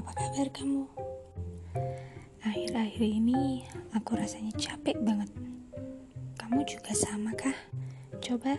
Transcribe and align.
kabar 0.00 0.48
kamu? 0.56 0.88
Akhir-akhir 2.40 3.04
ini 3.04 3.68
aku 3.92 4.16
rasanya 4.16 4.48
capek 4.56 4.96
banget. 5.04 5.28
Kamu 6.40 6.64
juga 6.64 6.96
sama 6.96 7.36
kah? 7.36 7.52
Coba, 8.18 8.56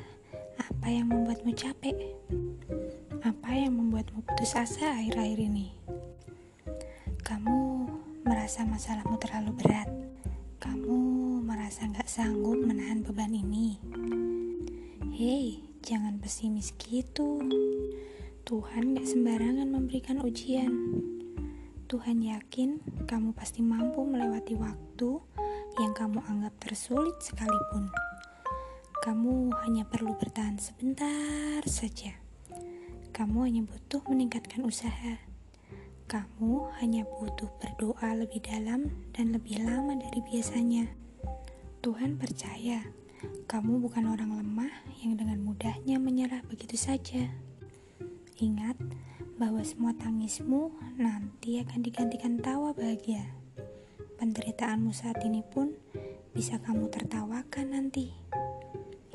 apa 0.62 0.88
yang 0.88 1.10
membuatmu 1.10 1.50
capek? 1.58 1.98
Apa 3.26 3.52
yang 3.58 3.74
membuatmu 3.74 4.22
putus 4.22 4.54
asa 4.54 5.02
akhir-akhir 5.02 5.42
ini? 5.42 5.74
Kamu 7.26 7.90
merasa 8.22 8.62
masalahmu 8.70 9.18
terlalu 9.18 9.52
berat. 9.66 9.90
Kamu 10.62 10.96
merasa 11.42 11.90
gak 11.90 12.06
sanggup 12.06 12.62
menahan 12.62 13.02
beban 13.02 13.34
ini. 13.34 13.82
Hei, 15.10 15.66
jangan 15.82 16.22
pesimis 16.22 16.70
gitu. 16.78 17.42
Tuhan 18.46 18.94
gak 18.94 19.10
sembarangan 19.10 19.68
memberikan 19.74 20.22
ujian. 20.22 20.72
Tuhan 21.94 22.26
yakin 22.26 22.82
kamu 23.06 23.38
pasti 23.38 23.62
mampu 23.62 24.02
melewati 24.02 24.58
waktu 24.58 25.22
yang 25.78 25.94
kamu 25.94 26.26
anggap 26.26 26.58
tersulit 26.58 27.14
sekalipun. 27.22 27.86
Kamu 29.06 29.54
hanya 29.62 29.86
perlu 29.86 30.18
bertahan 30.18 30.58
sebentar 30.58 31.62
saja. 31.70 32.18
Kamu 33.14 33.46
hanya 33.46 33.62
butuh 33.62 34.02
meningkatkan 34.10 34.66
usaha. 34.66 35.22
Kamu 36.10 36.74
hanya 36.82 37.06
butuh 37.06 37.54
berdoa 37.62 38.18
lebih 38.18 38.42
dalam 38.42 38.90
dan 39.14 39.30
lebih 39.30 39.62
lama 39.62 39.94
dari 39.94 40.18
biasanya. 40.26 40.90
Tuhan 41.86 42.18
percaya 42.18 42.82
kamu 43.46 43.78
bukan 43.86 44.10
orang 44.10 44.34
lemah 44.34 44.74
yang 45.06 45.14
dengan 45.14 45.46
mudahnya 45.46 46.02
menyerah 46.02 46.42
begitu 46.50 46.74
saja. 46.74 47.30
Ingat 48.42 48.82
bahwa 49.38 49.66
semua 49.66 49.92
tangismu 49.98 50.70
nanti 50.96 51.58
akan 51.58 51.82
digantikan 51.82 52.38
tawa 52.38 52.74
bahagia. 52.74 53.26
Penderitaanmu 54.22 54.94
saat 54.94 55.20
ini 55.26 55.42
pun 55.42 55.74
bisa 56.34 56.62
kamu 56.62 56.90
tertawakan 56.90 57.74
nanti. 57.74 58.14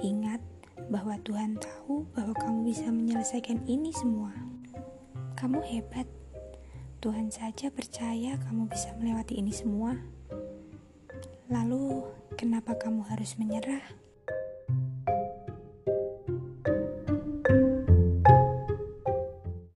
Ingat 0.02 0.42
bahwa 0.90 1.18
Tuhan 1.22 1.58
tahu 1.58 2.06
bahwa 2.14 2.34
kamu 2.34 2.70
bisa 2.70 2.90
menyelesaikan 2.90 3.66
ini 3.66 3.94
semua. 3.94 4.34
Kamu 5.38 5.62
hebat. 5.62 6.06
Tuhan 6.98 7.30
saja 7.30 7.70
percaya 7.70 8.34
kamu 8.42 8.66
bisa 8.66 8.90
melewati 8.98 9.38
ini 9.38 9.54
semua. 9.54 9.94
Lalu, 11.46 12.02
kenapa 12.34 12.74
kamu 12.74 13.06
harus 13.06 13.38
menyerah? 13.38 14.07